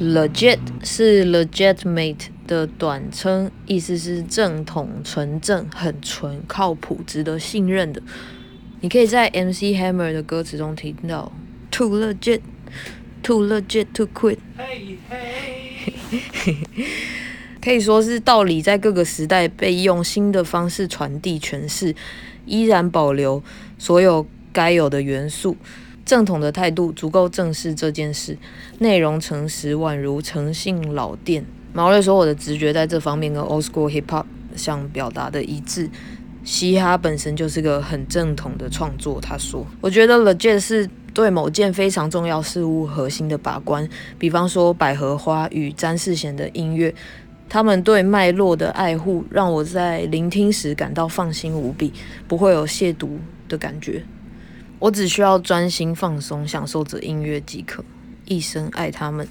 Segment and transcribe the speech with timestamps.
[0.00, 8.00] Legit 是 legitimate 的短称，意思是正统、纯正、很纯、靠谱、值得信任的。
[8.80, 11.30] 你可以在 MC Hammer 的歌词中听到
[11.70, 12.40] Too legit,
[13.22, 14.38] too legit to quit。
[17.60, 21.94] 可以说是道理在各个时代被用新的方式传递诠释，
[22.46, 23.42] 依然保留
[23.76, 25.58] 所有该有的元素。
[26.04, 28.36] 正统的态度足够正视这件事，
[28.78, 31.44] 内容诚实宛如诚信老店。
[31.72, 34.24] 毛瑞说：“我的直觉在这方面跟 Old School Hip Hop
[34.56, 35.88] 想表达的一致。
[36.42, 43.88] 嘻哈本身就是个很正统的创作。”他说：“我觉得 Legit 是对某件非常重要事物核心的把关，
[44.18, 46.92] 比方说百合花与詹士贤的音乐，
[47.48, 51.92] 他们对脉络的爱护让我在聆听时感到放心无比，
[52.26, 53.10] 不会有亵渎
[53.48, 54.02] 的感觉。”
[54.80, 57.84] 我只需要专心放松，享受着音乐即可，
[58.24, 59.28] 一生爱他们。